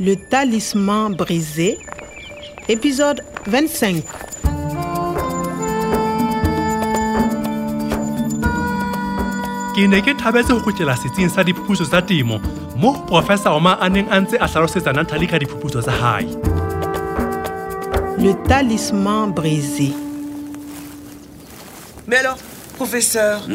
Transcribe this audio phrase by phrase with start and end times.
[0.00, 1.78] Le talisman brisé,
[2.68, 4.02] épisode 25.
[9.72, 12.36] ke ne ke thabetse go kgutlela setsing sa diphuputso tsa temo
[12.76, 16.28] mo profesa oma a neng a ntse a hlalosetsa nanthali ka diphuputso tsa hae.
[18.20, 19.92] Le talisman brisé.
[22.06, 22.36] Mais alors,
[22.76, 23.48] professeur,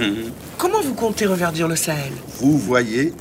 [0.57, 2.13] comment vous comptez reverdir le Sahel?
[2.41, 3.13] Vous voyez,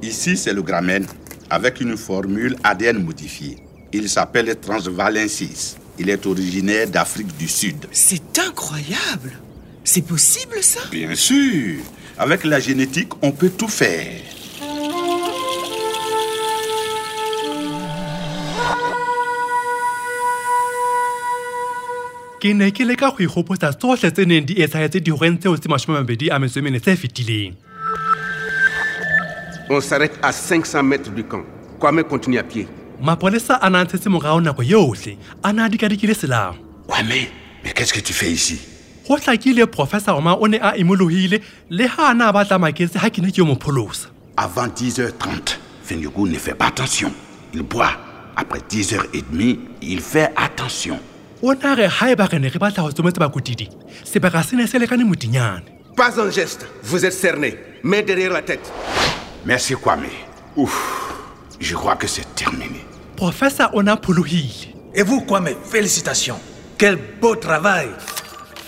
[0.00, 1.06] ici c'est le gramène
[1.54, 3.56] avec une formule ADN modifiée.
[3.92, 5.76] Il s'appelle Transvalensis.
[6.00, 7.86] Il est originaire d'Afrique du Sud.
[7.92, 9.32] C'est incroyable
[9.84, 10.80] C'est possible ça?
[10.90, 11.76] Bien sûr,
[12.18, 14.20] avec la génétique, on peut tout faire.
[22.44, 25.96] ke ne ke leka go ikgopotsa tsohle tse neng di etsagetse dihoreng tseo tse mashome
[25.96, 27.54] a mabedi a metso mene tse fetileng
[29.70, 31.42] On s'arrête à 500 mètres du camp.
[31.78, 32.68] Kwame continue à pied.
[33.02, 36.54] mapolesa a na a ntshetse morao nako yohle a ne a dikadikile selamo
[36.86, 37.26] Kwame,
[37.64, 38.58] mais qu'est-ce que tu fais ici?
[39.08, 41.40] Go hlakile profesa oma o ne a imolohile
[41.70, 44.68] le ha a na a batla maketse ha ke ne ke yo mo pholosa Avant
[44.68, 47.12] 10h30, Fenyugou ne fait pas attention.
[47.52, 47.92] Il boit.
[48.36, 50.98] Après 10h30, il fait attention.
[51.42, 53.68] o ne a re ha re ne re batla go tsometse bakotidi
[54.04, 55.64] sebaka se ne se lekane modinyane
[55.96, 56.66] Pas un geste.
[56.82, 57.56] Vous êtes cerné.
[57.82, 58.72] Main derrière la tête.
[59.46, 60.08] Merci Kwame.
[60.56, 61.12] Ouf,
[61.60, 62.84] je crois que c'est terminé.
[63.16, 66.38] profesa o ne a pholohile Et vous, Kwame, félicitations.
[66.78, 67.88] Quel beau travail.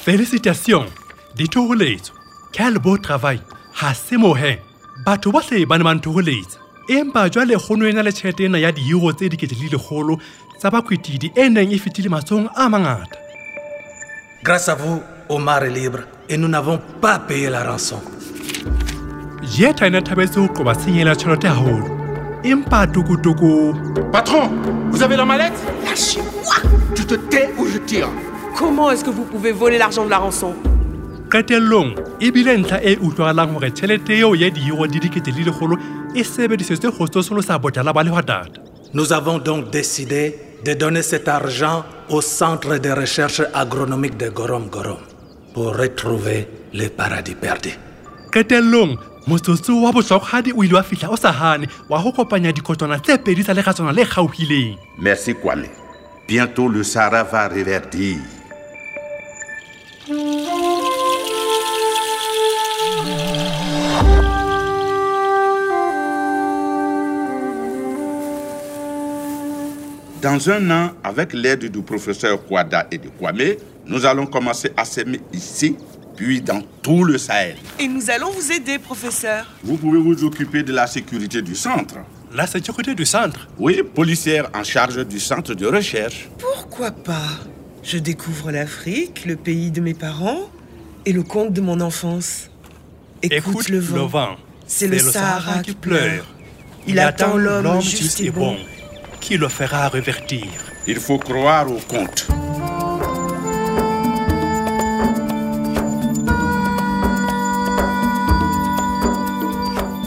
[0.04, 0.86] felicitation
[1.34, 2.12] dithoholetso
[2.52, 3.40] quel beau travail
[3.82, 4.60] ha se mohe
[5.04, 9.12] batho ba ne ba nthoholetsa empa jwale kgono e na le tšhelete ena ya diiro
[9.12, 10.20] tse dikete le lekgolo
[10.58, 13.18] tsa bakwetidi e neng e fetile matsong a mangata
[14.44, 18.00] Grâce à vous, Omar est libre et nous n'avons pas payé la rançon.
[19.42, 21.86] E ne thabetse ho qoba tshenyelo ya tjhelete haholo
[22.42, 23.74] empa tokotoko
[24.12, 24.50] Patron,
[24.90, 25.58] vous avez la mallette?
[25.84, 26.54] Lâchez-moi.
[26.94, 28.08] Tu te tais ou je tire?
[28.56, 30.54] Comment est-ce que vous pouvez voler l'argent de la rançon?
[31.34, 31.42] E e
[34.18, 35.76] eo ya diiro di dikete le lekgolo
[36.14, 36.22] e
[38.94, 44.68] Nous avons donc décidé de donner cet argent au Centre de recherche agronomique de Gorom
[44.68, 44.98] Gorom
[45.52, 47.70] pour retrouver le paradis perdu.
[54.98, 55.66] Merci Kwame.
[56.28, 58.18] Bientôt le Sahara va reverdir.
[70.22, 73.56] Dans un an, avec l'aide du professeur Kwada et de Kwame,
[73.86, 75.76] nous allons commencer à s'aimer ici,
[76.16, 77.56] puis dans tout le Sahel.
[77.78, 79.46] Et nous allons vous aider, professeur.
[79.62, 81.96] Vous pouvez vous occuper de la sécurité du centre.
[82.34, 83.48] la sécurité du centre?
[83.58, 86.28] Oui, policière en charge du centre de recherche.
[86.38, 87.30] Pourquoi pas?
[87.82, 90.50] Je découvre l'Afrique, le pays de mes parents
[91.04, 92.50] et le conte de mon enfance.
[93.22, 94.36] Écoute, le vent.
[94.66, 96.26] C'est le, Sahara qui pleure.
[96.86, 98.56] Il attend l'homme juste et bon.
[99.20, 100.46] qui le fera revertir
[100.86, 102.26] Il faut croire au conte.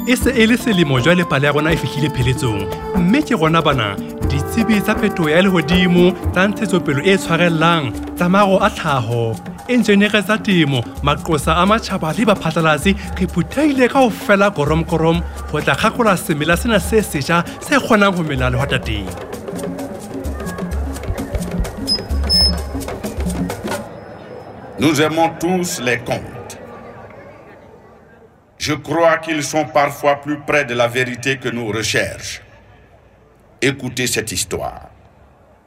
[0.10, 2.66] E se e le selemo jwale pale ya rona e fihlile pheletsong
[2.98, 3.96] mme ke rona bana
[4.30, 9.36] ditsebi tsa phetoho ya lehodimo tsa ntshetsopelo e tshwarellang tsa mago a tlhaho
[9.68, 15.22] enjenere tsa temo maqosa a matjhaba le baphatlalatsi re phuthehile ka ho fela koromkorom
[15.52, 19.06] ho tla kgakola semela sena se seja se kgonang ho mela lehwatateng
[24.80, 26.39] Nous aimons tous les contes.
[28.70, 32.44] Je crois qu'ils sont parfois plus près de la vérité que nos recherches.
[33.64, 34.90] Écoutez cette histoire.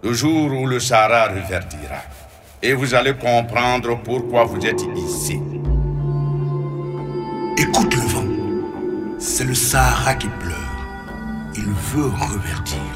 [0.04, 2.00] Le jour où le Sahara reverdira.
[2.62, 5.40] Et vous allez comprendre pourquoi vous êtes ici.
[7.56, 9.18] Écoute le vent.
[9.18, 10.86] C'est le Sahara qui pleure.
[11.56, 12.92] Il veut reverdir.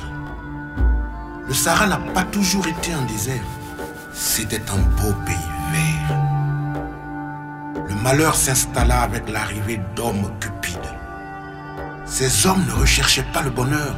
[1.48, 3.50] Le Sahara n'a pas toujours été un désert.
[4.12, 5.34] C'était un beau pays
[5.72, 6.25] vert.
[8.06, 10.78] Le malheur s'installa avec l'arrivée d'hommes cupides.
[12.04, 13.96] Ces hommes ne recherchaient pas le bonheur,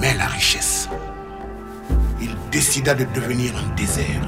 [0.00, 0.88] mais la richesse.
[2.18, 4.22] Il décida de devenir un désert.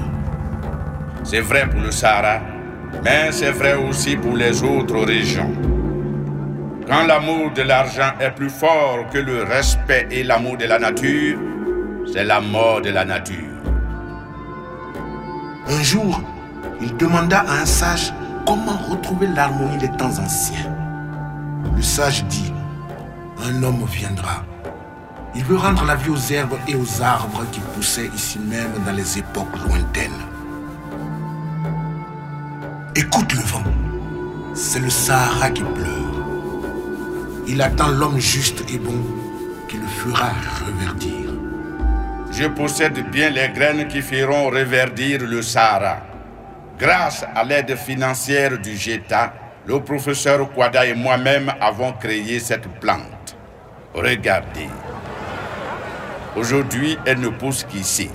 [1.23, 2.41] C'est vrai pour le Sahara,
[3.03, 5.51] mais c'est vrai aussi pour les autres régions.
[6.87, 11.39] Quand l'amour de l'argent est plus fort que le respect et l'amour de la nature,
[12.13, 13.57] c'est la mort de la nature.
[15.67, 16.21] Un jour,
[16.79, 18.13] il demanda à un sage
[18.45, 20.71] comment retrouver l'harmonie des temps anciens?
[21.75, 22.53] Le sage dit,
[23.45, 24.43] un homme viendra
[25.35, 28.91] Il veut rendre la vie aux herbes et aux arbres qui poussaient ici même dans
[28.93, 30.11] les époques lointaines.
[32.95, 33.63] Écoute le vent.
[34.53, 35.89] C'est le Sahara qui pleure.
[37.47, 39.03] Il attend l'homme juste et bon
[39.67, 40.29] qui le fera
[40.65, 41.33] reverdir.
[42.31, 46.12] Je possède bien les graines qui feront reverdir le Sahara.
[46.83, 49.31] Grâce à l'aide financière du GETA,
[49.65, 53.37] le professeur Kwada et moi-même avons créé cette plante.
[53.93, 54.67] Regardez.
[56.35, 58.09] Aujourd'hui, elle ne pousse qu'ici.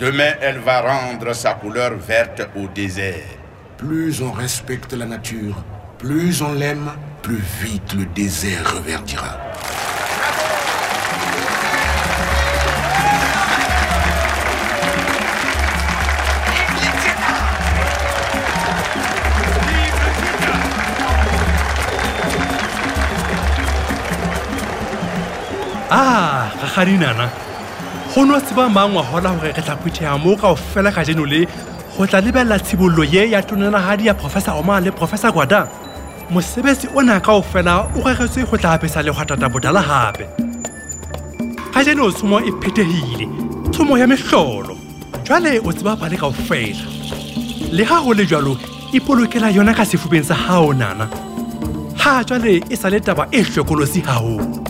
[0.00, 3.38] Demain, elle va rendre sa couleur verte au désert.
[3.76, 5.62] Plus on respecte la nature,
[5.96, 6.90] plus on l'aime,
[7.22, 9.49] plus vite le désert reverdira.
[25.90, 27.30] Ah gagadi nana.
[28.14, 31.46] Go no tseba mangwagola wa gola gore re tla mo kao fela ka jeno le
[31.96, 35.68] go tla lebelela tshibololo ye ya tonanagadi ya professor oma le professor gwada?
[36.30, 40.26] Mosebetsi o na kao fela o gagetswe go tla apesa legwatata bodala gape.
[41.74, 43.26] Ga jeno tshomo e phethegile
[43.70, 44.76] tshomo ya metlholo
[45.24, 46.86] jwale o tseba bale kao fela
[47.72, 48.56] le ga go le jalo
[48.92, 51.08] ipolokela yona ka sefubeng sa gao nana.
[51.98, 54.69] Ga jwale e sa le taba e tlhokolosi gagolo